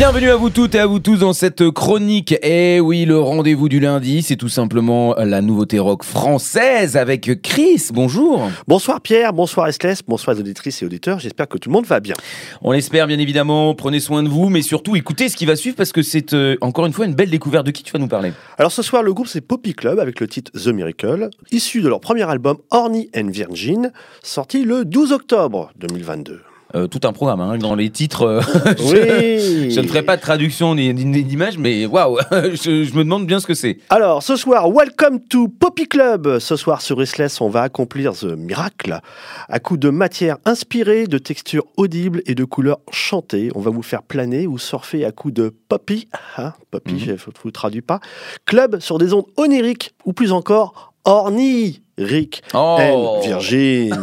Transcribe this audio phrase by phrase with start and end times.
[0.00, 2.34] Bienvenue à vous toutes et à vous tous dans cette chronique.
[2.42, 7.88] Et oui, le rendez-vous du lundi, c'est tout simplement la nouveauté rock française avec Chris.
[7.92, 8.48] Bonjour.
[8.66, 11.18] Bonsoir Pierre, bonsoir Esclès, bonsoir les auditrices et auditeurs.
[11.18, 12.14] J'espère que tout le monde va bien.
[12.62, 13.74] On l'espère bien évidemment.
[13.74, 16.56] Prenez soin de vous, mais surtout écoutez ce qui va suivre parce que c'est euh,
[16.62, 17.66] encore une fois une belle découverte.
[17.66, 18.32] De qui tu vas nous parler?
[18.56, 21.88] Alors ce soir, le groupe c'est Poppy Club avec le titre The Miracle, issu de
[21.88, 23.92] leur premier album Horny and Virgin,
[24.22, 26.40] sorti le 12 octobre 2022.
[26.76, 28.22] Euh, tout un programme hein, dans les titres.
[28.22, 28.40] euh,
[28.78, 29.70] Oui.
[29.72, 33.40] je ne ferai pas de traduction ni d'image, mais waouh, je, je me demande bien
[33.40, 33.78] ce que c'est.
[33.88, 36.38] Alors, ce soir, welcome to Poppy Club.
[36.38, 39.00] Ce soir, sur Restless, on va accomplir The Miracle
[39.48, 43.50] à coup de matière inspirée, de textures audibles et de couleurs chantées.
[43.56, 46.08] On va vous faire planer ou surfer à coup de Poppy.
[46.38, 46.98] Hein, Poppy, Mhm.
[47.00, 47.98] je ne vous traduis pas.
[48.46, 52.42] Club sur des ondes oniriques ou plus encore orniriques.
[52.54, 53.90] Oh, Virgin.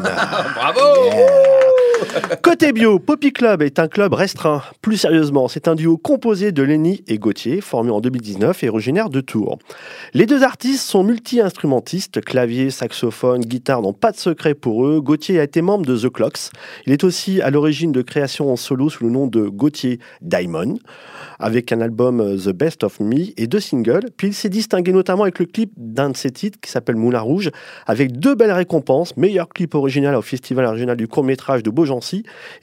[0.55, 0.79] bravo
[2.41, 4.61] Côté bio, Poppy Club est un club restreint.
[4.81, 9.09] Plus sérieusement, c'est un duo composé de Lenny et Gauthier, formé en 2019 et originaire
[9.09, 9.57] de Tours.
[10.13, 15.01] Les deux artistes sont multi-instrumentistes, clavier, saxophone, guitare n'ont pas de secret pour eux.
[15.01, 16.51] Gauthier a été membre de The Clocks.
[16.85, 20.79] Il est aussi à l'origine de créations en solo sous le nom de Gauthier Diamond,
[21.39, 24.09] avec un album euh, The Best of Me et deux singles.
[24.15, 27.21] Puis il s'est distingué notamment avec le clip d'un de ses titres qui s'appelle Moulin
[27.21, 27.51] Rouge,
[27.85, 32.06] avec deux belles récompenses, meilleur clip original au Festival régional du court-métrage de Beaugency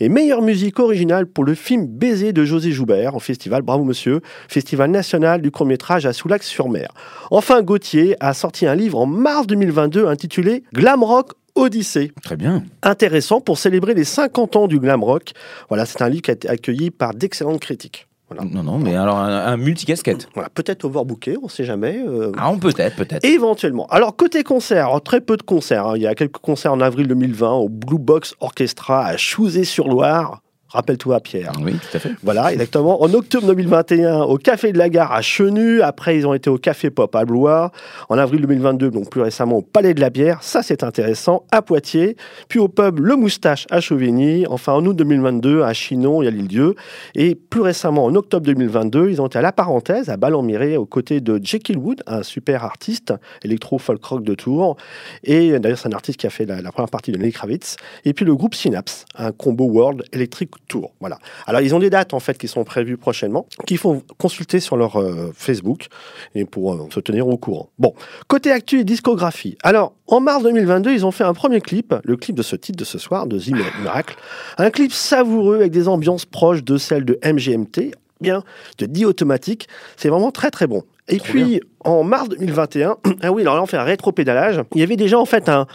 [0.01, 4.21] et meilleure musique originale pour le film Baiser de José Joubert au festival Bravo Monsieur,
[4.49, 6.89] Festival national du court-métrage à Soulac-sur-Mer.
[7.31, 12.65] Enfin, Gauthier a sorti un livre en mars 2022 intitulé Glam Rock Odyssée Très bien.
[12.83, 15.33] intéressant pour célébrer les 50 ans du glam rock.
[15.69, 18.09] Voilà, c'est un livre qui a été accueilli par d'excellentes critiques.
[18.31, 18.45] Voilà.
[18.51, 20.29] Non, non, mais alors un, un multicasquette.
[20.35, 21.99] Voilà, peut-être overbooké, on ne sait jamais.
[22.07, 23.25] euh, Ah, on peut-être, peut-être.
[23.25, 23.87] Éventuellement.
[23.89, 25.89] Alors, côté concert, alors, très peu de concerts.
[25.89, 25.93] hein.
[25.97, 30.41] Il y a quelques concerts en avril 2020 au Blue Box Orchestra à Chouzé-sur-Loire.
[30.75, 31.53] Rappelle-toi, Pierre.
[31.63, 32.11] Oui, tout à fait.
[32.25, 33.01] Voilà, exactement.
[33.01, 35.83] En octobre 2021, au Café de la Gare à Chenu.
[35.83, 37.71] Après, ils ont été au Café Pop à Blois.
[38.09, 40.43] En avril 2022, donc plus récemment, au Palais de la Bière.
[40.43, 41.45] Ça, c'est intéressant.
[41.53, 42.17] À Poitiers.
[42.49, 44.47] Puis au pub Le Moustache à Chauvigny.
[44.49, 46.75] Enfin, en août 2022, à Chinon et à l'île-Dieu.
[47.15, 50.87] Et plus récemment, en octobre 2022, ils ont été à La Parenthèse, à Ballon-Miré, aux
[50.87, 54.77] côtés de Jekyll Wood, un super artiste électro-folk rock de Tours.
[55.23, 57.77] Et d'ailleurs, c'est un artiste qui a fait la, la première partie de Lenny Kravitz.
[58.05, 60.93] Et puis le groupe Synapse, un combo World Electric Tour.
[61.01, 61.19] Voilà.
[61.47, 64.77] Alors, ils ont des dates en fait qui sont prévues prochainement, qu'il faut consulter sur
[64.77, 65.89] leur euh, Facebook
[66.35, 67.71] et pour euh, se tenir au courant.
[67.79, 67.95] Bon,
[68.29, 69.57] côté actu et discographie.
[69.63, 72.79] Alors, en mars 2022, ils ont fait un premier clip, le clip de ce titre
[72.79, 74.17] de ce soir, de The Miracle.
[74.59, 78.43] Un clip savoureux avec des ambiances proches de celles de MGMT, bien,
[78.79, 79.69] de Die Automatique.
[79.97, 80.85] C'est vraiment très très bon.
[81.09, 84.63] Et Trop puis, en mars 2021, ah oui, alors là, on fait un rétro-pédalage.
[84.75, 85.67] Il y avait déjà en fait un,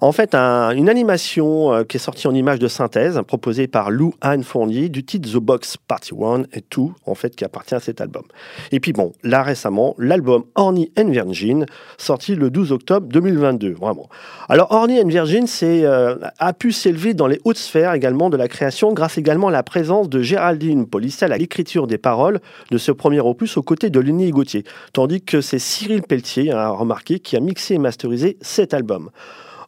[0.00, 3.90] en fait, un- une animation euh, qui est sortie en image de synthèse, proposée par
[3.90, 7.74] Lou Anne Fournier, du titre The Box Party 1 et tout, en fait, qui appartient
[7.74, 8.22] à cet album.
[8.70, 11.66] Et puis bon, là récemment, l'album Horny and Virgin,
[11.96, 14.08] sorti le 12 octobre 2022, vraiment.
[14.48, 18.46] Alors Horny and Virgin euh, a pu s'élever dans les hautes sphères également de la
[18.46, 22.38] création, grâce également à la présence de Géraldine Polissel à l'écriture des paroles
[22.70, 26.68] de ce premier opus aux côtés de Lenny Gauthier, tandis que c'est Cyril Pelletier, hein,
[26.68, 29.10] remarqué, qui a mixé et masterisé cet album.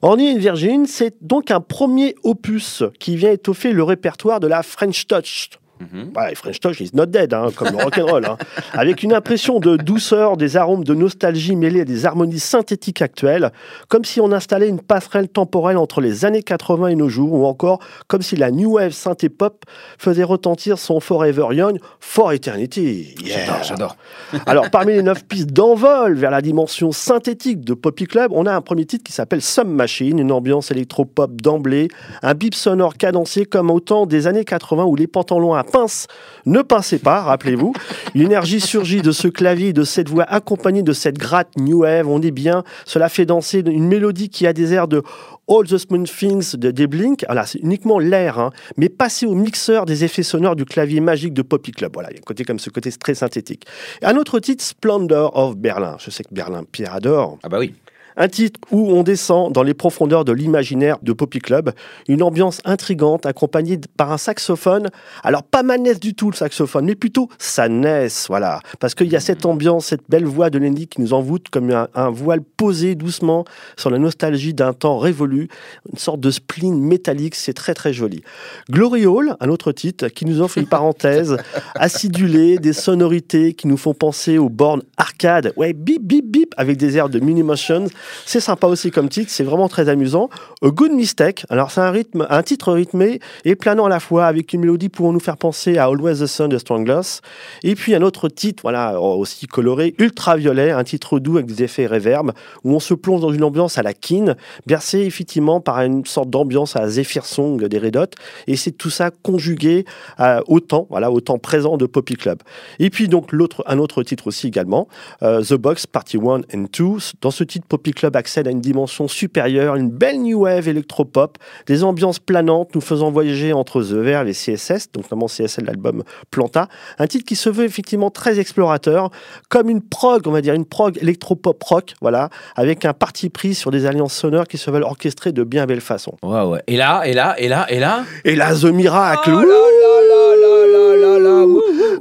[0.02, 4.62] Horny and Virgin, c'est donc un premier opus qui vient étoffer le répertoire de la
[4.62, 5.50] French Touch.
[5.80, 6.12] Mhm.
[6.14, 8.24] Ouais, French Touch is not dead, hein, comme le rock'n'roll.
[8.26, 8.36] Hein.
[8.72, 13.50] Avec une impression de douceur, des arômes de nostalgie mêlés à des harmonies synthétiques actuelles,
[13.88, 17.46] comme si on installait une passerelle temporelle entre les années 80 et nos jours, ou
[17.46, 19.64] encore comme si la New Wave synthé pop
[19.98, 23.14] faisait retentir son Forever Young for Eternity.
[23.24, 23.38] Yeah.
[23.46, 23.96] J'adore, j'adore.
[24.46, 28.54] Alors, parmi les neuf pistes d'envol vers la dimension synthétique de Poppy Club, on a
[28.54, 31.88] un premier titre qui s'appelle Some Machine, une ambiance électropop d'emblée,
[32.22, 36.06] un bip sonore cadencé comme au temps des années 80 où les pantalons à pince
[36.46, 37.72] ne pinçaient pas, rappelez-vous.
[38.14, 42.08] Une énergie surgit de ce clavier, de cette voix accompagnée de cette gratte New Wave.
[42.08, 45.02] On est bien, cela fait danser une mélodie qui a des airs de
[45.48, 47.24] All the Smooth Things de des Blink.
[47.28, 51.34] Alors, c'est uniquement l'air, hein, mais passé au mixeur des effets sonores du clavier magique
[51.34, 51.92] de Poppy Club.
[51.94, 53.66] Voilà, il y a un côté comme ce côté très synthétique.
[54.02, 55.96] Un autre titre, Splendor of Berlin.
[55.98, 57.38] Je sais que Berlin, Pierre adore.
[57.42, 57.74] Ah bah oui.
[58.16, 61.72] Un titre où on descend dans les profondeurs de l'imaginaire de Poppy Club,
[62.08, 64.88] une ambiance intrigante accompagnée par un saxophone.
[65.22, 68.60] Alors pas manesse du tout le saxophone, mais plutôt sa naisse, voilà.
[68.78, 71.70] Parce qu'il y a cette ambiance, cette belle voix de Lenny qui nous envoûte comme
[71.70, 73.44] un, un voile posé doucement
[73.76, 75.48] sur la nostalgie d'un temps révolu,
[75.90, 78.22] une sorte de spleen métallique, c'est très très joli.
[78.70, 81.36] Glory Hall, un autre titre qui nous offre une parenthèse
[81.74, 86.76] acidulée, des sonorités qui nous font penser aux bornes arcade, ouais, bip bip bip, avec
[86.76, 87.86] des airs de Mini Motions
[88.26, 90.28] C'est sympa aussi comme titre, c'est vraiment très amusant.
[90.62, 94.26] A Good Mistake, alors c'est un, rythme, un titre rythmé et planant à la fois,
[94.26, 97.20] avec une mélodie pouvant nous faire penser à Always the Sun de Stranglers.
[97.62, 101.86] Et puis un autre titre, voilà, aussi coloré, Ultraviolet, un titre doux avec des effets
[101.86, 102.32] réverb,
[102.64, 104.36] où on se plonge dans une ambiance à la Keen,
[104.66, 108.10] bercé effectivement par une sorte d'ambiance à Zephyr Song des Red Hot.
[108.46, 109.84] Et c'est tout ça conjugué
[110.18, 112.42] à, au temps, voilà, au présent de Poppy Club.
[112.78, 114.88] Et puis donc l'autre, un autre titre aussi également,
[115.22, 116.84] euh, The Box Party 1 and 2.
[117.20, 121.38] Dans ce titre, Poppy Club accède à une dimension supérieure, une belle new wave électropop,
[121.66, 126.02] des ambiances planantes nous faisant voyager entre The Verve et CSS, donc notamment CSS l'album
[126.30, 126.68] Planta.
[126.98, 129.10] Un titre qui se veut effectivement très explorateur,
[129.48, 133.54] comme une prog, on va dire une prog électropop rock, voilà, avec un parti pris
[133.54, 136.16] sur des alliances sonores qui se veulent orchestrer de bien belle façon.
[136.22, 136.62] Ouais, ouais.
[136.66, 141.18] Et là, et là, et là, et là Et là, The Miracle Oh là là
[141.18, 141.46] là.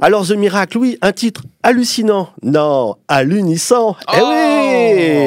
[0.02, 2.30] Alors The Miracle, oui, un titre hallucinant.
[2.42, 3.94] Non, à l'unisson.
[4.12, 4.59] Eh Oh oui,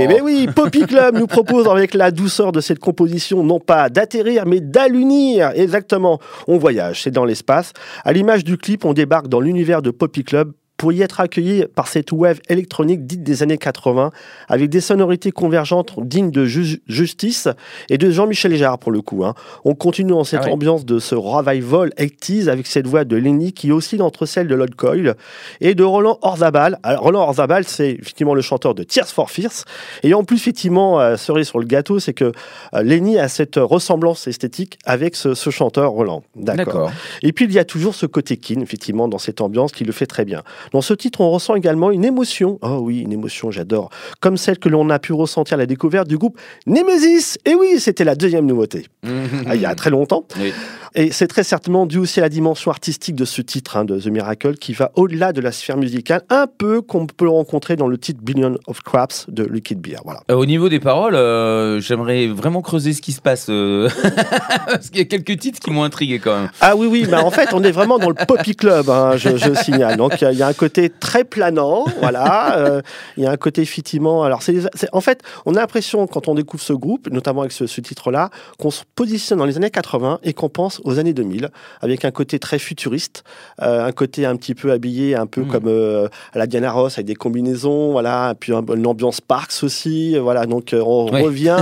[0.07, 4.45] mais oui, Poppy Club nous propose avec la douceur de cette composition non pas d'atterrir,
[4.45, 5.51] mais d'allunir.
[5.55, 6.19] Exactement.
[6.47, 7.73] On voyage, c'est dans l'espace.
[8.03, 10.53] À l'image du clip, on débarque dans l'univers de Poppy Club
[10.83, 14.11] pour y être accueilli par cette wave électronique dite des années 80,
[14.49, 17.47] avec des sonorités convergentes dignes de Ju- Justice
[17.89, 19.23] et de Jean-Michel Jarre pour le coup.
[19.23, 19.33] hein.
[19.63, 23.53] On continue dans cette Ah ambiance de ce revival 80s avec cette voix de Lenny
[23.53, 25.15] qui oscille entre celle de Lloyd Coyle
[25.61, 26.77] et de Roland Orzabal.
[26.83, 29.63] Alors, Roland Orzabal, c'est effectivement le chanteur de Tears for Fears.
[30.03, 32.25] Et en plus, effectivement, euh, cerise sur le gâteau, c'est que
[32.73, 36.23] euh, Lenny a cette ressemblance esthétique avec ce, ce chanteur Roland.
[36.35, 36.65] D'accord.
[36.73, 36.91] D'accord.
[37.21, 39.93] Et puis il y a toujours ce côté kin, effectivement, dans cette ambiance qui le
[39.93, 40.43] fait très bien.
[40.73, 42.57] Dans ce titre, on ressent également une émotion.
[42.61, 43.89] Oh oui, une émotion, j'adore.
[44.19, 47.37] Comme celle que l'on a pu ressentir à la découverte du groupe Nemesis.
[47.45, 48.87] Et oui, c'était la deuxième nouveauté.
[49.45, 50.25] Ah, il y a très longtemps.
[50.39, 50.53] Oui.
[50.95, 53.99] Et c'est très certainement dû aussi à la dimension artistique de ce titre, hein, de
[53.99, 57.75] The Miracle, qui va au-delà de la sphère musicale, un peu comme on peut rencontrer
[57.75, 59.97] dans le titre Billion of Craps de Liquid Beer.
[60.05, 60.21] Voilà.
[60.31, 63.47] Euh, Au niveau des paroles, euh, j'aimerais vraiment creuser ce qui se passe.
[63.49, 63.89] euh,
[64.67, 66.49] Parce qu'il y a quelques titres qui m'ont intrigué quand même.
[66.61, 69.35] Ah oui, oui, mais en fait, on est vraiment dans le Poppy Club, hein, je,
[69.35, 69.97] je signale.
[69.97, 72.57] Donc, il y y, a un côté très planant, voilà.
[72.57, 72.81] euh,
[73.17, 74.23] Il y a un côté, effectivement...
[74.23, 74.55] Alors, c'est,
[74.91, 78.29] en fait, on a l'impression, quand on découvre ce groupe, notamment avec ce, ce titre-là,
[78.59, 81.49] qu'on se positionne dans les années 80 et qu'on pense aux années 2000,
[81.81, 83.23] avec un côté très futuriste,
[83.61, 85.47] euh, un côté un petit peu habillé, un peu Mm.
[85.47, 89.63] comme euh, à la Diana Ross, avec des combinaisons, voilà, puis un- une ambiance Parks
[89.63, 90.45] aussi, voilà.
[90.45, 91.57] Donc, on revient...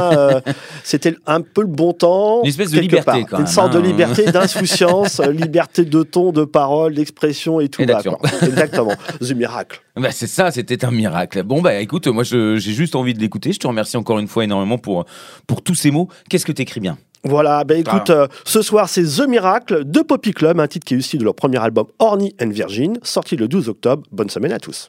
[0.84, 2.42] c'était un peu le bon temps.
[2.44, 3.80] Une espèce de liberté, Une sorte hein.
[3.80, 7.82] de liberté, d'insouciance, liberté de ton, de parole, d'expression et tout.
[7.82, 8.18] Et quoi.
[8.42, 8.81] Exactement.
[9.22, 9.82] The Miracle.
[9.96, 11.44] Bah, c'est ça, c'était un miracle.
[11.44, 13.52] Bon, bah écoute, moi je- j'ai juste envie de l'écouter.
[13.54, 15.06] Je te remercie encore une fois énormément pour,
[15.48, 16.08] pour tous ces mots.
[16.30, 16.98] Qu'est-ce que t'écris bien?
[17.24, 20.96] Voilà, ben écoute, euh, ce soir c'est The Miracle de Poppy Club, un titre qui
[20.96, 24.02] est issu de leur premier album Horny and Virgin, sorti le 12 octobre.
[24.12, 24.88] Bonne semaine à tous.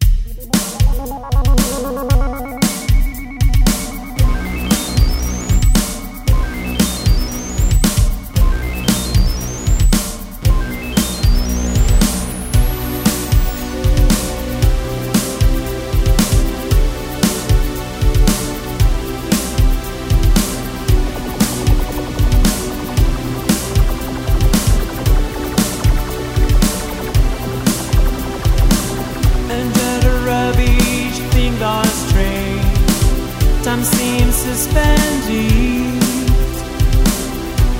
[34.33, 36.03] Suspended.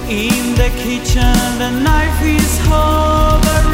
[0.09, 3.72] In the kitchen, the knife is hovering.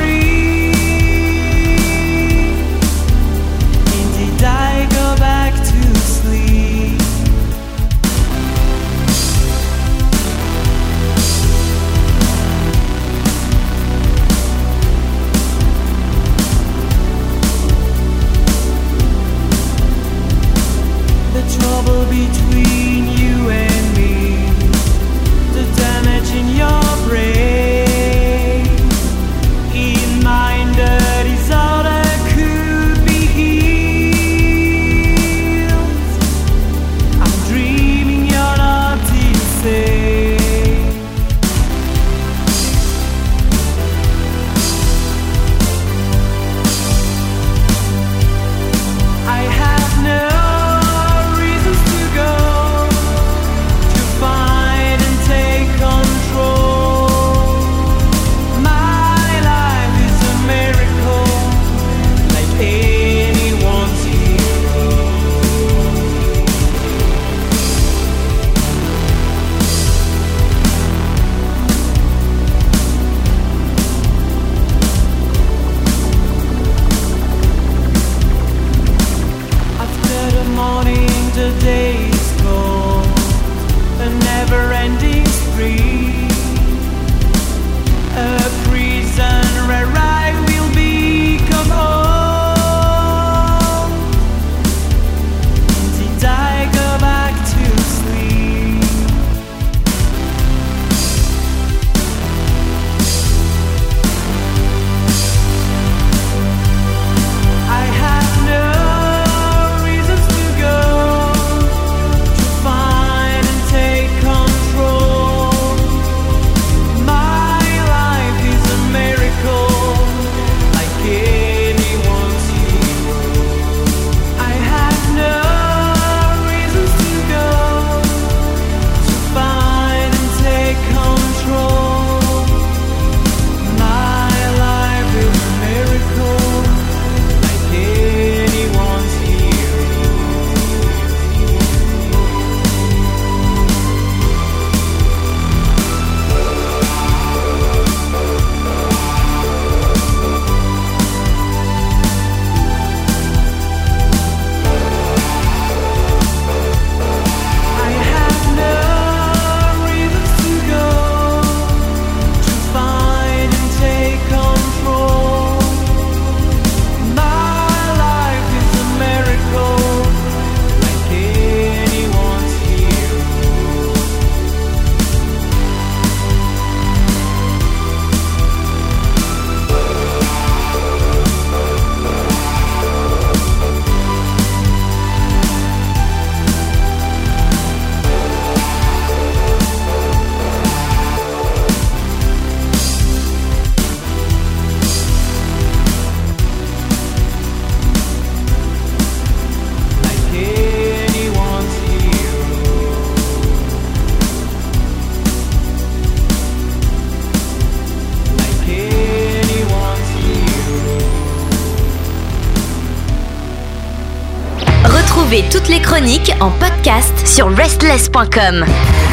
[216.40, 219.07] En podcast sur restless.com.